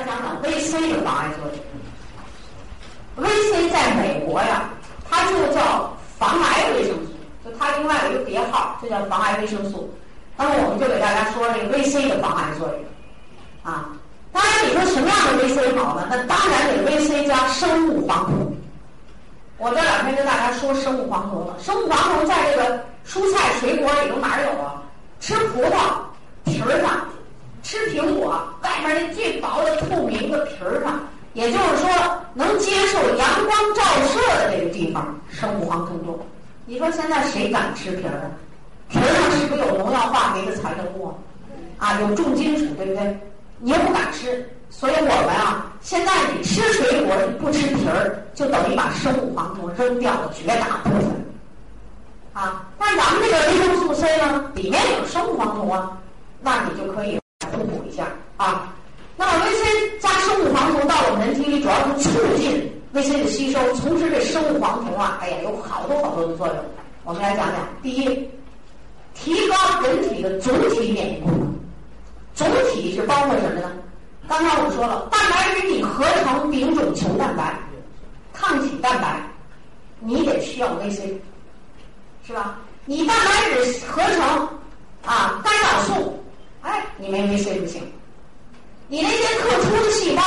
[0.00, 3.26] 家讲讲 VC 的妨碍作用。
[3.26, 4.70] VC 在美国呀，
[5.08, 7.12] 它就叫防癌维生素，
[7.44, 9.92] 就它另外有一个别号，就叫防癌维生素。
[10.36, 12.78] 那么我们就给大家说这个 VC 的防癌作用
[13.62, 13.90] 啊。
[14.32, 16.06] 当然，你说什么样的 VC 好呢？
[16.08, 18.56] 那当然得 VC 加生物黄酮。
[19.58, 21.56] 我这两天跟大家说生物黄酮了。
[21.60, 24.80] 生物黄酮在这个蔬菜水果里头哪儿有啊？
[25.18, 25.98] 吃葡萄
[26.44, 27.06] 皮儿上，
[27.62, 28.42] 吃苹果
[28.82, 31.00] 外面那最薄的透明的皮儿上，
[31.34, 31.88] 也就是说
[32.34, 36.18] 能接受阳光照射的这个地方，生物黄酮多。
[36.66, 38.30] 你说现在谁敢吃皮儿啊？
[38.88, 41.14] 皮儿上是不是有农药化肥的残留物啊？
[41.78, 43.18] 啊，有重金属，对不对？
[43.58, 51.24] 你又不敢吃，所以我们啊，现在你吃水果你不吃皮儿，就等于把生物黄酮扔掉了绝大部分。
[52.32, 55.98] 啊，但咱们这个维生素 C 呢，里面有生物黄酮啊，
[56.40, 57.18] 那你就可以
[57.52, 58.06] 互补一下
[58.40, 58.72] 啊。
[59.16, 66.56] 那么 VC 加生物黄酮到我们人体里，主要是促进 VC 的吸收，同时这生物黄酮啊，哎呀，有好多好多的作用。
[67.04, 68.30] 我们来讲讲，第一，
[69.14, 71.54] 提高人体的总体免疫功能。
[72.34, 73.70] 总体是包括什么呢？
[74.26, 77.58] 刚才我们说了，蛋白质你合成丙种球蛋白、
[78.32, 79.20] 抗体蛋白，
[79.98, 81.20] 你得需要维 C，
[82.26, 82.58] 是吧？
[82.86, 84.22] 你蛋白质合成
[85.04, 86.24] 啊干扰素，
[86.62, 87.82] 哎，你没维 C 不行。
[88.90, 90.22] 你那些特殊的细胞，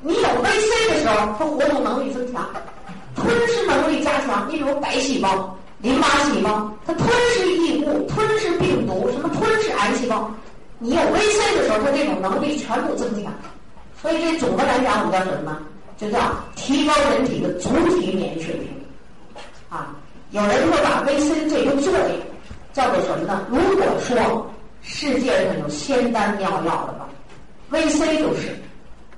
[0.00, 2.48] 你有 VC 的时候，它活动能力增强，
[3.16, 4.46] 吞噬能力加强。
[4.48, 10.30] 你比如白细胞、淋巴细胞，它吞噬异物、吞噬病毒，什么吞噬癌细胞。
[10.78, 13.32] 你有 VC 的时候，它这种能力全部增强，
[14.00, 15.58] 所以这总的来讲，我们叫什么？
[15.98, 16.20] 就叫
[16.54, 18.68] 提高人体的总体免疫水平。
[19.70, 19.88] 啊，
[20.30, 22.08] 有人会把 VC 这个作用
[22.72, 23.44] 叫做什么呢？
[23.50, 24.46] 如果说
[24.82, 27.03] 世界上有仙丹妙药的话
[27.74, 28.56] ，VC 就是，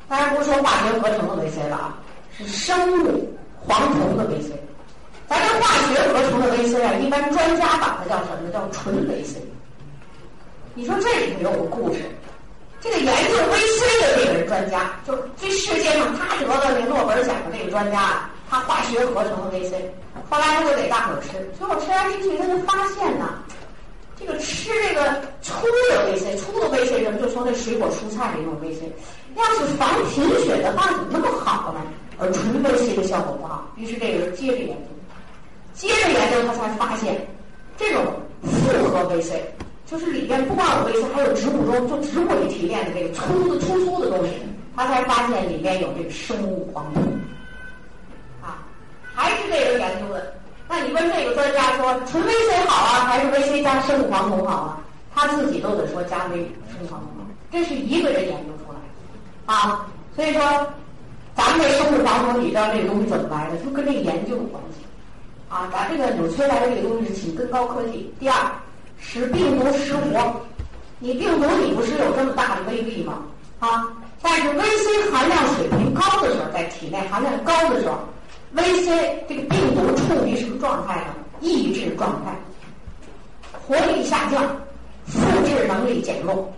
[0.09, 1.99] 当然不是说化学合成的 VC 了啊，
[2.39, 4.53] 是生物黄酮的 VC。
[5.29, 8.53] 咱这化学合成的 VC 啊，一般专家把它叫什么呢？
[8.53, 9.36] 叫纯 VC。
[10.75, 12.01] 你说这里头有个故事，
[12.80, 19.73] 这个研究 VC 的这个人专家，就这世界上他得了那诺贝尔奖的这个专家啊，他化学合成的 VC，
[20.30, 23.35] 后来他就给大伙吃，结果吃来吃去，他就发现呢，
[24.19, 27.19] 这个吃这个粗的 VC，粗的 VC 什么？
[27.19, 28.85] 就说那水果蔬菜里种 VC，
[29.37, 31.81] 要是防贫血的话，怎么那么好呢？
[32.19, 34.87] 而纯 VC 的效果不好，于是这个人接着研究，
[35.75, 37.27] 接着研究他才发现，
[37.77, 38.05] 这种
[38.43, 39.35] 复合 VC。
[39.85, 44.33] 就是里边不光有维 C，还有植物中就植物里提炼的这个粗的粗粗的东西，
[44.75, 47.03] 他才发现里面有这个生物黄酮，
[48.43, 48.67] 啊，
[49.15, 50.35] 还是这个研究的。
[50.69, 54.79] 那你问这个专家说纯维 C 好啊，还是维 C 加生物黄酮好啊？
[55.15, 56.39] 他自己都得说加维
[56.71, 57.27] 生物黄酮。
[57.51, 60.43] 这是一个人研究出来的，啊，所以说
[61.35, 63.57] 咱们这生物黄酮，你知道这个东西怎么来的？
[63.59, 64.85] 就跟这研究有关系，
[65.49, 68.13] 啊，咱这个纽崔莱的这个东西是请根高科技。
[68.19, 68.37] 第二。
[68.98, 70.41] 使病毒失活，
[71.01, 73.19] 你病毒你不是有这么大的威力吗？
[73.59, 73.87] 啊！
[74.23, 77.98] 但是 VC 含量水平高的时候，在体内含量高的时候
[78.56, 78.89] ，VC
[79.28, 81.14] 这个病毒处于什么状态呢？
[81.40, 82.34] 抑制状态，
[83.52, 84.42] 活力下降，
[85.06, 86.50] 复制能力减弱，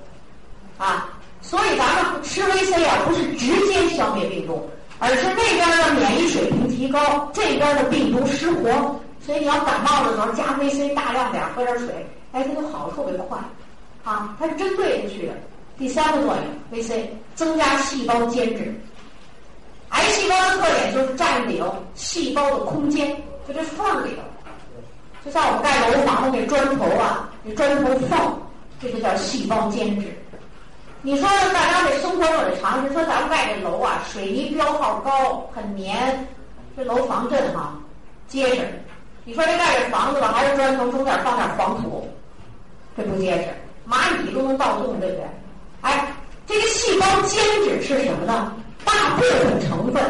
[0.78, 1.10] 啊！
[1.42, 9.00] 所以咱们吃 VC 啊，不是直接消灭病毒，而是那边的免疫水平提高，这边的病毒失活。
[9.20, 12.06] 所以你要感冒的时候加 VC 大量点，喝点水。
[12.32, 13.38] 哎，它就好的特别快，
[14.04, 15.32] 啊，它是针对着去的。
[15.78, 18.74] 第三个作用，VC 增加细胞间质。
[20.08, 21.64] 细胞的特点就是占领
[21.94, 23.14] 细胞的空间，
[23.46, 24.22] 就这缝里头，
[25.24, 28.18] 就像我们盖楼房的那砖头啊，那砖头缝，
[28.80, 30.06] 这就叫细胞间质。
[31.02, 36.26] 你说大家这生活中得常识，说咱们盖这楼啊，水泥标号高，很粘，
[36.76, 37.74] 这楼防震哈，
[38.26, 38.62] 结实。
[39.24, 42.08] 你说这盖这房子吧，还是砖头，中间放点黄土。
[42.96, 43.48] 这不结实，
[43.88, 45.24] 蚂蚁都能盗洞，对不对？
[45.82, 46.12] 哎，
[46.46, 48.52] 这个细胞间质是什么呢？
[48.98, 50.02] 大部分成分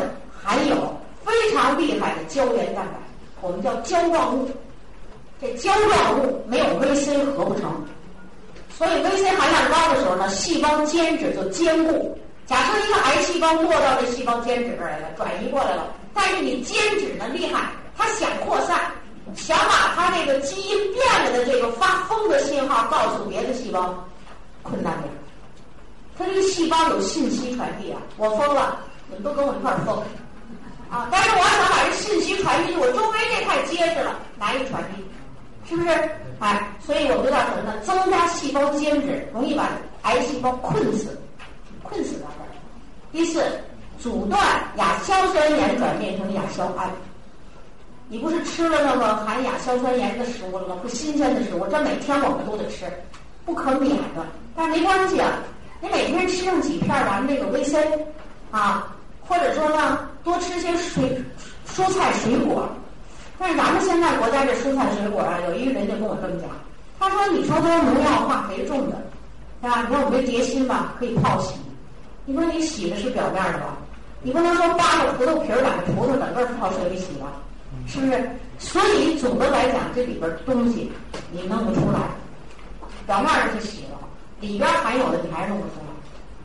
[0.42, 0.74] 含有
[1.22, 2.98] 非常厉害的胶原蛋白，
[3.42, 4.48] 我们叫胶状物。
[5.38, 7.70] 这胶状物没有 VC 合不成，
[8.70, 12.18] 所以 VC 含量高的时候呢，细胞间质就坚固。
[12.46, 18.80] 假设一个癌细胞落到这细胞间质这儿来了，转移过来了，但是你间质呢厉害，它想扩散。
[19.36, 23.94] 想把它这个基因变了的这个发疯的信号告诉别的细胞，
[24.62, 24.94] 困难。
[26.18, 29.96] 它这个细胞有信息传递啊，我疯了，你们都跟我一块疯，
[30.90, 31.08] 啊！
[31.12, 35.04] 但是我要想把这信息传递，我周围这块结实了，难以传递，
[35.68, 35.90] 是不是？
[36.40, 37.78] 哎，所以我们叫什么呢？
[37.84, 39.70] 增加细胞间质，容易把
[40.02, 41.16] 癌细胞困死，
[41.84, 42.50] 困死在这儿。
[43.12, 43.44] 第四，
[44.00, 44.40] 阻断
[44.76, 46.90] 亚硝酸盐转变成亚硝胺。
[48.08, 50.76] 你不是吃了那个含亚硝酸盐的食物了吗？
[50.82, 52.86] 不新鲜的食物，这每天我们都得吃，
[53.44, 54.26] 不可免的。
[54.56, 55.38] 但没关系啊，
[56.28, 57.78] 吃上几片咱们这个维 C
[58.50, 61.20] 啊，或者说呢，多吃些水
[61.66, 62.68] 蔬菜水果。
[63.38, 66.50] 但是咱们现在国家这蔬菜水果啊，有一个人就跟我这么讲，
[66.98, 68.96] 他说：“你说都是农药化肥种的，
[69.62, 69.82] 是吧？
[69.88, 71.54] 你看我们这蝶心吧，可以泡洗。
[72.24, 73.76] 你说你洗的是表面的吧？
[74.22, 77.32] 你不能说扒了葡萄皮儿，把这葡萄整个泡水里洗了。”
[77.86, 78.28] 是不是？
[78.58, 80.90] 所以总的来讲，这里边东西
[81.30, 82.00] 你弄不出来，
[83.06, 83.98] 表面的是洗了，
[84.40, 85.86] 里边含有的你还是弄不出来。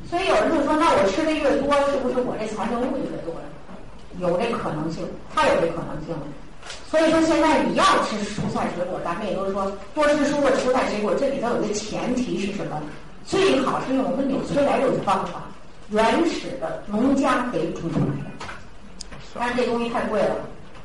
[0.09, 3.41] 所以有人就说：“那我吃的越多，是不是我这残留物就越多了？”
[4.19, 6.15] 有这可能性，太有这可能性。
[6.89, 11.13] 所以说，现在你要吃蔬菜水果，咱们也都是说多吃蔬果、蔬菜水果。
[11.15, 12.81] 这里头有个前提是什么？
[13.25, 15.43] 最好是用我们纽崔莱这种方法，
[15.89, 18.45] 原始的农家给种出来的。
[19.39, 20.35] 但是这东西太贵了。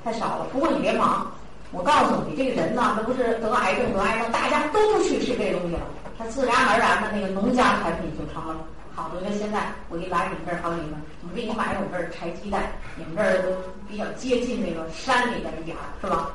[0.04, 1.26] 太少了，不过你别忙，
[1.72, 5.82] 我告诉你，这个人呢，那不是得癌症得癌症，大家都去吃这东西了，
[6.16, 8.56] 他自然而然的那个农家产品就成了
[8.98, 9.22] 好的。
[9.22, 13.54] 像现在我一来你们这儿，好几个，我给你买我们这儿柴鸡蛋，你们这儿都
[13.88, 16.32] 比较接近那个山里的一点儿，是吧？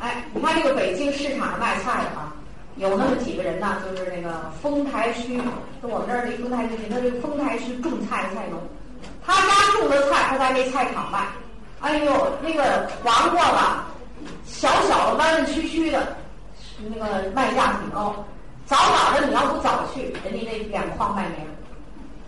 [0.00, 2.32] 哎，你看这个北京市场上卖菜的啊，
[2.76, 5.36] 有那么几个人呢，就是那个丰台区，
[5.82, 8.58] 就我们这儿这丰台区，他这个丰台区种菜的菜农，
[9.24, 11.26] 他家种的菜，他在这菜场卖。
[11.80, 13.86] 哎呦，那个黄瓜吧，
[14.46, 16.16] 小小的弯弯曲曲的，
[16.88, 18.24] 那个卖价挺高。
[18.64, 21.50] 早早的你要不早去，人家那两筐卖没了。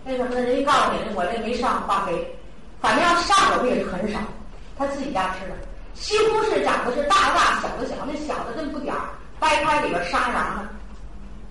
[0.09, 0.41] 为什么呢？
[0.41, 2.35] 人家告诉你，我这没上化肥，
[2.81, 4.17] 反正要上的也是很少。
[4.75, 5.53] 他自己家吃的，
[5.93, 9.01] 西红柿长的是大大小的小，那小的跟不点儿，
[9.39, 10.67] 掰开里边沙瓤呢。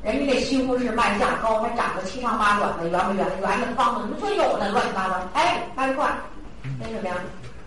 [0.03, 4.69] 人家那西红柿卖价高，还长得七长八短的，圆不圆、圆的、方的，怎么说有的？
[4.71, 6.11] 乱七八糟，哎，卖的快，
[6.83, 7.15] 为什么呀？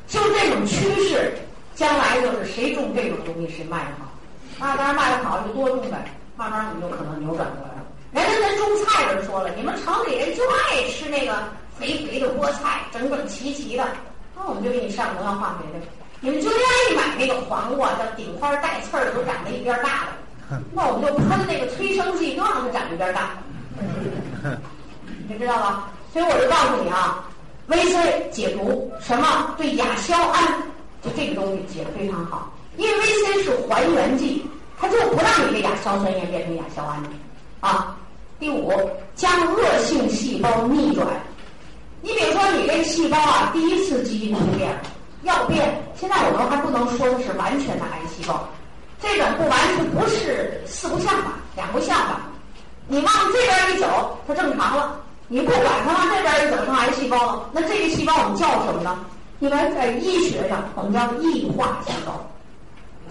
[0.08, 1.32] 就这种趋势，
[1.74, 3.92] 将来就是谁种这种东西谁卖的
[4.60, 6.04] 好，啊，当然卖的好就多种呗，
[6.36, 7.71] 慢慢你就可能扭转过来。
[8.14, 11.44] 人家那种菜的说了，你们城里人就爱吃那个
[11.80, 13.88] 肥肥的菠菜，整整齐齐的，
[14.36, 15.86] 那我们就给你上农药化肥的。
[16.20, 20.06] 你们就愿意买那个黄瓜，叫顶花带刺儿，都长得一边大
[20.50, 23.32] 的， 那我们就喷那个催生剂，都让它长一边大。
[25.28, 25.90] 你知道吧？
[26.12, 27.26] 所以我就告诉你啊。
[27.68, 29.56] 维 C 解毒什么？
[29.58, 30.62] 对亚硝胺，
[31.02, 32.52] 就这个东西解的非常好。
[32.76, 34.46] 因为维 C 是还原剂，
[34.78, 37.10] 它就不让你的亚硝酸盐变成亚硝胺的
[37.62, 37.91] 啊。
[38.42, 38.74] 第五，
[39.16, 41.08] 将恶性细胞逆转。
[42.02, 44.76] 你比如说，你这个细胞啊，第一次基因突变
[45.22, 48.50] 要变，现在我们还不能说的是完全的癌细胞，
[49.00, 52.22] 这种不完全不是四不像吧，两不像吧。
[52.88, 55.00] 你往这边一走，它正常了。
[55.28, 59.06] 你不管它往这边一走成癌细胞了，那这个细胞我们叫什么呢？
[59.38, 62.28] 你们在医学上我们叫异化细胞，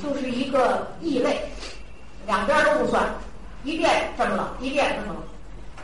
[0.02, 1.40] 就是一个异类，
[2.26, 3.08] 两边都不算，
[3.64, 5.20] 一变这么了，一变这么了。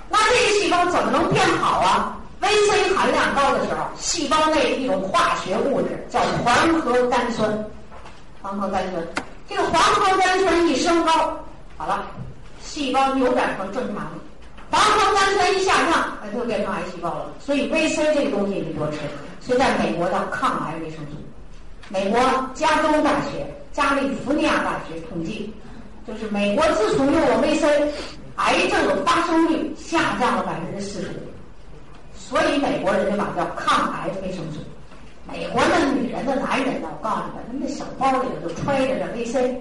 [0.08, 7.66] 那这个细胞怎么能变好啊？V C 含量高的时候，细胞内一种化学物质叫环核苷酸，
[8.40, 9.06] 环核苷酸，
[9.48, 11.36] 这个环核苷酸一升高，
[11.76, 12.06] 好了，
[12.62, 14.12] 细胞扭转成正常的。
[14.70, 17.26] 环核苷酸一下降，它就变成癌细胞了。
[17.40, 18.98] 所以维 C 这个东西你多吃。
[19.40, 21.16] 所以在美国叫抗癌维生素。
[21.88, 22.20] 美国
[22.52, 25.54] 加州大学、加利福尼亚大学统计，
[26.06, 27.92] 就是美国自从用了维 C，
[28.36, 31.08] 癌症的发生率下降了百分之四十。
[32.14, 34.60] 所以美国人就把叫抗癌维生素。
[35.28, 39.60] 美国的女人的男人呢，我告诉你们，他们那小包里头就揣着这维 C。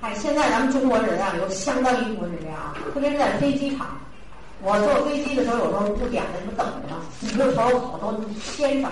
[0.00, 3.86] 哎，现在咱们中国人啊，有相当一部分人啊，特别是在飞机场。
[4.62, 7.00] 我坐飞机的时候，有时候不点着，不等着呢。
[7.20, 8.90] 你就瞅好多先生，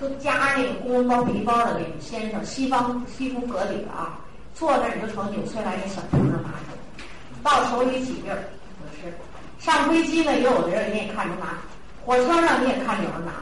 [0.00, 4.18] 都夹那个公文包、皮包的那种先生，西方西服革履的啊，
[4.60, 6.76] 坐那你就瞅纽崔莱那小瓶子拿着，
[7.42, 9.10] 到手里几粒儿合适。
[9.58, 11.56] 上飞机呢，也有的人你也看着拿，
[12.04, 13.32] 火车上你也看有人拿。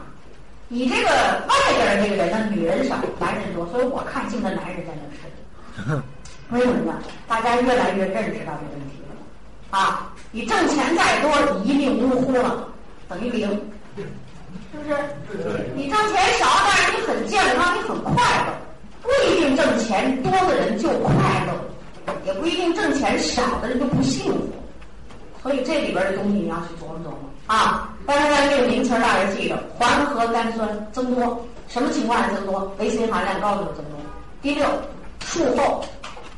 [0.69, 6.01] 你这个外边这个人呢，女人少，男人多，所以我看净的男人在那吃。
[6.51, 7.01] 为什么呢？
[7.27, 10.09] 大家越来越认识到这个问题了啊。
[10.31, 12.65] 你挣钱再多，你一命呜呼了，
[13.09, 13.49] 等于零，
[14.71, 15.69] 是不是？
[15.75, 18.13] 你挣钱少，但是你很健康，你很快
[18.47, 18.53] 乐。
[19.29, 21.13] 不一定挣钱多的人就快
[21.45, 21.53] 乐，
[22.25, 24.39] 也不一定挣钱少的人就不幸福。
[25.43, 27.93] 所以这里边的东西你要去琢磨琢磨啊。
[28.07, 32.71] 大家在这个名词大家记着：环核苷酸增多，什么情况下增多？
[32.79, 33.99] 维 C 含量高的增多。
[34.41, 34.65] 第六，
[35.23, 35.85] 术后，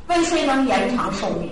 [0.08, 1.50] 维 C 能延长寿命。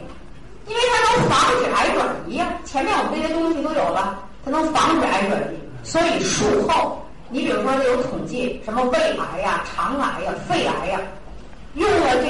[0.67, 11.01] 因为它能防止癌转移呀，前面我们这些东西都有了，它能防止癌转移，所以术后你比如说有统计，什么胃癌呀、肠癌呀、肺癌呀，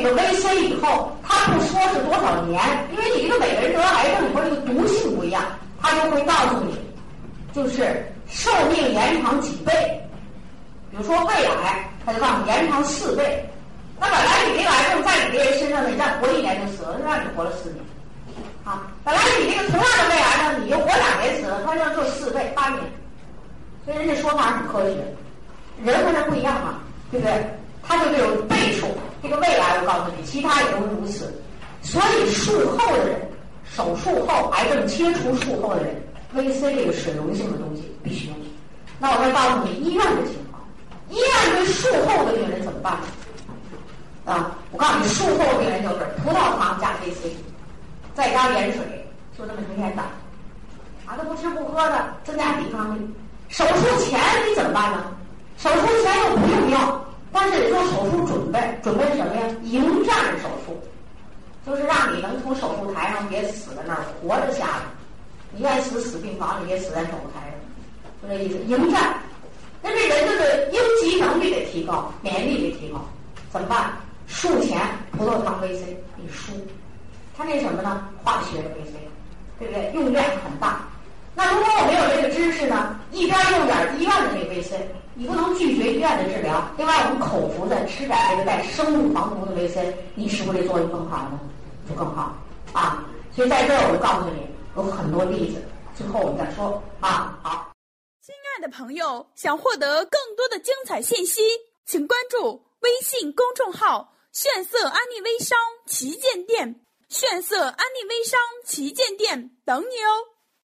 [0.03, 5.43] 这个 VC 以后，他不说是多少年，因为你这个每个人得癌症以后这个毒性不一样，
[5.81, 6.75] 他就会告诉你，
[7.53, 9.73] 就是寿命延长几倍。
[10.91, 13.47] 比如说胃癌，他就告诉你延长四倍。
[14.01, 17.85] 那本来你这个癌症在你这人身上，你再活一年就死了，就让你活了四年。
[18.65, 22.81] 啊，本来你这个同样的胃癌呢，你就活两年死了，他要做四倍八年。
[23.85, 24.97] 所以人家说法很科学，
[25.85, 26.81] 人和人不一样嘛，
[27.11, 27.35] 对不对？
[27.83, 28.87] 他就这种倍数，
[29.23, 31.33] 这个胃癌我告诉你，其他也都是如此。
[31.83, 33.21] 所以术后的人，
[33.65, 36.03] 手术后癌症切除术后的人
[36.35, 38.37] ，VC 这个水溶性的东西必须用。
[38.99, 40.63] 那我再告诉你医院的情况，
[41.09, 42.99] 医院对术后的病人怎么办？
[44.27, 47.31] 啊，我告诉你，术后病人就是葡萄糖加 VC，
[48.15, 50.03] 再加盐水，就这么成天打，
[51.07, 53.01] 啊，都不吃不喝的，增加抵抗力。
[53.49, 55.05] 手术前你怎么办呢？
[55.57, 59.43] 手术前又不用药，但是得做手术准备，准备什么呀？
[59.63, 60.77] 迎战手术，
[61.65, 64.83] 就是让你能从手术台上别死在那儿，活着下来。
[65.53, 67.59] 你愿意死死病房里，别死在手术台上，
[68.23, 68.59] 就这意思。
[68.67, 69.15] 迎战，
[69.83, 73.01] 那这人就是应急能力得提高，免疫力得提高，
[73.51, 73.93] 怎么办？
[74.27, 76.53] 术前葡萄糖 VC 你输，
[77.37, 78.09] 它那什么呢？
[78.23, 78.95] 化学的 VC，
[79.59, 79.91] 对不对？
[79.93, 80.83] 用量很大。
[81.35, 82.97] 那如果我没有这个知识呢？
[83.11, 84.75] 一边用点医院的这个 VC，
[85.21, 86.67] 你不能拒绝医院的治疗。
[86.79, 91.39] 另外，我们口服的吃点这个带生物防毒的维 C，你是不是这作用更好呢？
[91.87, 92.35] 就更好
[92.73, 93.07] 啊！
[93.31, 95.63] 所以在这儿，我就告诉你有很多例子。
[95.95, 97.71] 最后我们再说啊，好。
[98.23, 101.43] 亲爱的朋友，想获得更多的精彩信息，
[101.85, 104.15] 请关注微信公众号。
[104.33, 110.30] 炫色安利微商旗舰店，炫色安利微商旗舰店等你哦。